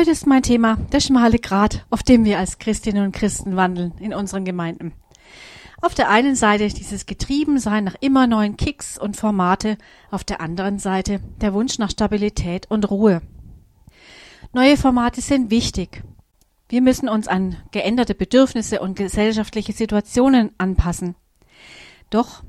Heute 0.00 0.12
ist 0.12 0.26
mein 0.26 0.42
Thema 0.42 0.76
der 0.92 1.00
schmale 1.00 1.38
Grat, 1.38 1.84
auf 1.90 2.02
dem 2.02 2.24
wir 2.24 2.38
als 2.38 2.58
Christinnen 2.58 3.04
und 3.04 3.12
Christen 3.12 3.56
wandeln 3.56 3.92
in 4.00 4.14
unseren 4.14 4.46
Gemeinden. 4.46 4.94
Auf 5.82 5.94
der 5.94 6.08
einen 6.08 6.36
Seite 6.36 6.68
dieses 6.68 7.04
Getriebensein 7.04 7.84
nach 7.84 7.96
immer 8.00 8.26
neuen 8.26 8.56
Kicks 8.56 8.96
und 8.96 9.18
Formate, 9.18 9.76
auf 10.10 10.24
der 10.24 10.40
anderen 10.40 10.78
Seite 10.78 11.20
der 11.42 11.52
Wunsch 11.52 11.78
nach 11.78 11.90
Stabilität 11.90 12.64
und 12.70 12.90
Ruhe. 12.90 13.20
Neue 14.54 14.78
Formate 14.78 15.20
sind 15.20 15.50
wichtig. 15.50 16.02
Wir 16.70 16.80
müssen 16.80 17.10
uns 17.10 17.28
an 17.28 17.58
geänderte 17.70 18.14
Bedürfnisse 18.14 18.80
und 18.80 18.96
gesellschaftliche 18.96 19.74
Situationen 19.74 20.52
anpassen. 20.56 21.14
Doch, 22.08 22.42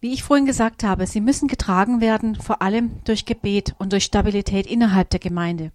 wie 0.00 0.12
ich 0.12 0.22
vorhin 0.22 0.46
gesagt 0.46 0.84
habe, 0.84 1.08
sie 1.08 1.20
müssen 1.20 1.48
getragen 1.48 2.00
werden, 2.00 2.36
vor 2.36 2.62
allem 2.62 3.02
durch 3.02 3.24
Gebet 3.24 3.74
und 3.78 3.92
durch 3.92 4.04
Stabilität 4.04 4.68
innerhalb 4.68 5.10
der 5.10 5.18
Gemeinde. 5.18 5.72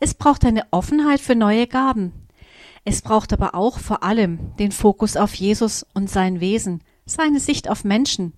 Es 0.00 0.14
braucht 0.14 0.44
eine 0.44 0.64
Offenheit 0.70 1.20
für 1.20 1.34
neue 1.34 1.66
Gaben. 1.66 2.12
Es 2.84 3.02
braucht 3.02 3.32
aber 3.32 3.54
auch 3.54 3.78
vor 3.78 4.02
allem 4.02 4.56
den 4.56 4.72
Fokus 4.72 5.16
auf 5.16 5.34
Jesus 5.34 5.86
und 5.94 6.10
sein 6.10 6.40
Wesen, 6.40 6.82
seine 7.06 7.40
Sicht 7.40 7.68
auf 7.68 7.84
Menschen. 7.84 8.32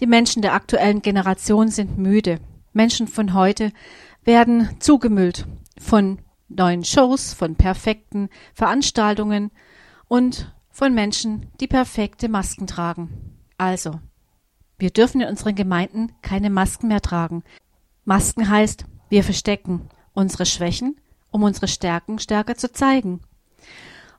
Die 0.00 0.06
Menschen 0.06 0.42
der 0.42 0.54
aktuellen 0.54 1.02
Generation 1.02 1.68
sind 1.68 1.98
müde. 1.98 2.40
Menschen 2.72 3.06
von 3.06 3.34
heute 3.34 3.72
werden 4.24 4.68
zugemüllt 4.80 5.46
von 5.78 6.18
neuen 6.48 6.84
Shows, 6.84 7.32
von 7.32 7.54
perfekten 7.54 8.28
Veranstaltungen 8.54 9.50
und 10.08 10.52
von 10.70 10.94
Menschen, 10.94 11.46
die 11.60 11.66
perfekte 11.66 12.28
Masken 12.28 12.66
tragen. 12.66 13.38
Also, 13.58 14.00
wir 14.78 14.90
dürfen 14.90 15.20
in 15.20 15.28
unseren 15.28 15.54
Gemeinden 15.54 16.12
keine 16.22 16.50
Masken 16.50 16.88
mehr 16.88 17.00
tragen. 17.00 17.44
Masken 18.04 18.48
heißt, 18.48 18.84
wir 19.08 19.22
verstecken 19.22 19.88
unsere 20.14 20.46
Schwächen, 20.46 20.96
um 21.30 21.42
unsere 21.42 21.68
Stärken 21.68 22.18
stärker 22.18 22.56
zu 22.56 22.72
zeigen. 22.72 23.20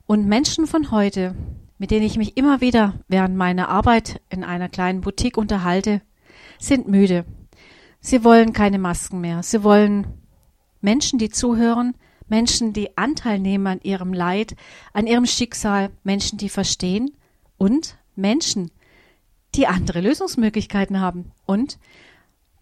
Und 0.06 0.26
Menschen 0.26 0.66
von 0.66 0.90
heute, 0.90 1.34
mit 1.78 1.90
denen 1.90 2.04
ich 2.04 2.16
mich 2.16 2.36
immer 2.36 2.60
wieder 2.60 2.94
während 3.08 3.36
meiner 3.36 3.68
Arbeit 3.68 4.20
in 4.28 4.44
einer 4.44 4.68
kleinen 4.68 5.00
Boutique 5.00 5.38
unterhalte, 5.38 6.02
sind 6.58 6.88
müde. 6.88 7.24
Sie 8.00 8.22
wollen 8.22 8.52
keine 8.52 8.78
Masken 8.78 9.20
mehr. 9.20 9.42
Sie 9.42 9.62
wollen 9.62 10.06
Menschen, 10.80 11.18
die 11.18 11.30
zuhören, 11.30 11.94
Menschen, 12.28 12.72
die 12.72 12.96
Anteil 12.96 13.38
nehmen 13.38 13.66
an 13.66 13.80
ihrem 13.82 14.12
Leid, 14.12 14.56
an 14.92 15.06
ihrem 15.06 15.26
Schicksal, 15.26 15.90
Menschen, 16.02 16.38
die 16.38 16.48
verstehen 16.48 17.12
und 17.56 17.96
Menschen, 18.16 18.70
die 19.54 19.66
andere 19.66 20.00
Lösungsmöglichkeiten 20.00 21.00
haben. 21.00 21.32
Und 21.46 21.78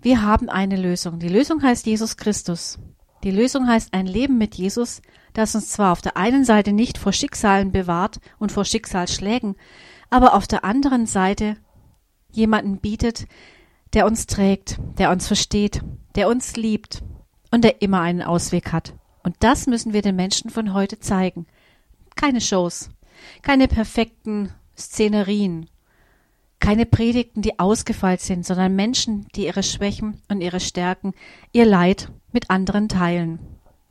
wir 0.00 0.22
haben 0.22 0.48
eine 0.48 0.76
Lösung. 0.76 1.18
Die 1.18 1.28
Lösung 1.28 1.62
heißt 1.62 1.86
Jesus 1.86 2.16
Christus. 2.16 2.78
Die 3.24 3.30
Lösung 3.30 3.68
heißt 3.68 3.94
ein 3.94 4.06
Leben 4.06 4.36
mit 4.36 4.56
Jesus, 4.56 5.00
das 5.32 5.54
uns 5.54 5.70
zwar 5.70 5.92
auf 5.92 6.00
der 6.00 6.16
einen 6.16 6.44
Seite 6.44 6.72
nicht 6.72 6.98
vor 6.98 7.12
Schicksalen 7.12 7.70
bewahrt 7.70 8.18
und 8.38 8.50
vor 8.50 8.64
Schicksalsschlägen, 8.64 9.54
aber 10.10 10.34
auf 10.34 10.46
der 10.46 10.64
anderen 10.64 11.06
Seite 11.06 11.56
jemanden 12.32 12.78
bietet, 12.78 13.26
der 13.92 14.06
uns 14.06 14.26
trägt, 14.26 14.78
der 14.98 15.10
uns 15.10 15.26
versteht, 15.26 15.82
der 16.16 16.28
uns 16.28 16.56
liebt 16.56 17.02
und 17.50 17.62
der 17.62 17.80
immer 17.80 18.00
einen 18.00 18.22
Ausweg 18.22 18.72
hat. 18.72 18.94
Und 19.22 19.36
das 19.40 19.66
müssen 19.66 19.92
wir 19.92 20.02
den 20.02 20.16
Menschen 20.16 20.50
von 20.50 20.72
heute 20.72 20.98
zeigen. 20.98 21.46
Keine 22.16 22.40
Shows, 22.40 22.90
keine 23.42 23.68
perfekten 23.68 24.52
Szenerien, 24.76 25.68
keine 26.62 26.86
Predigten, 26.86 27.42
die 27.42 27.58
ausgefeilt 27.58 28.20
sind, 28.20 28.46
sondern 28.46 28.76
Menschen, 28.76 29.26
die 29.34 29.46
ihre 29.46 29.64
Schwächen 29.64 30.22
und 30.28 30.40
ihre 30.40 30.60
Stärken, 30.60 31.12
ihr 31.52 31.66
Leid 31.66 32.10
mit 32.32 32.50
anderen 32.50 32.88
teilen. 32.88 33.40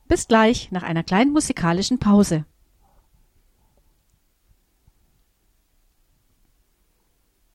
Bis 0.08 0.28
gleich 0.28 0.72
nach 0.72 0.82
einer 0.82 1.04
kleinen 1.04 1.34
musikalischen 1.34 2.00
Pause. 2.00 2.46